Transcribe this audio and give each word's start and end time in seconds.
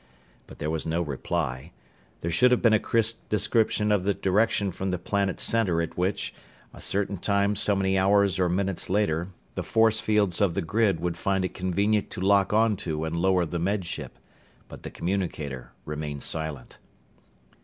But 0.47 0.57
there 0.57 0.71
was 0.71 0.87
no 0.87 1.03
reply. 1.03 1.73
There 2.21 2.31
should 2.31 2.49
have 2.49 2.63
been 2.63 2.73
a 2.73 2.79
crisp 2.79 3.19
description 3.29 3.91
of 3.91 4.03
the 4.03 4.15
direction 4.15 4.71
from 4.71 4.89
the 4.89 4.97
planet's 4.97 5.43
center 5.43 5.79
at 5.79 5.95
which, 5.95 6.33
a 6.73 6.81
certain 6.81 7.17
time 7.17 7.55
so 7.55 7.75
many 7.75 7.99
hours 7.99 8.39
or 8.39 8.49
minutes 8.49 8.89
later, 8.89 9.27
the 9.53 9.61
force 9.61 9.99
fields 9.99 10.41
of 10.41 10.55
the 10.55 10.63
grid 10.63 10.99
would 11.01 11.17
find 11.17 11.45
it 11.45 11.53
convenient 11.53 12.09
to 12.09 12.19
lock 12.21 12.51
onto 12.51 13.05
and 13.05 13.15
lower 13.17 13.45
the 13.45 13.59
Med 13.59 13.85
Ship. 13.85 14.17
But 14.67 14.81
the 14.81 14.89
communicator 14.89 15.71
remained 15.85 16.23
silent. 16.23 16.79